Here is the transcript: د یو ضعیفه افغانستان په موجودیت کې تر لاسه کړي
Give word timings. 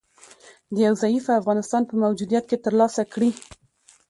د 0.73 0.75
یو 0.85 0.93
ضعیفه 1.03 1.31
افغانستان 1.41 1.81
په 1.89 1.93
موجودیت 2.03 2.43
کې 2.49 2.57
تر 2.65 2.73
لاسه 2.79 3.01
کړي 3.13 3.29